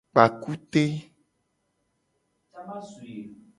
Kpa 0.13 0.23
kute. 0.41 0.83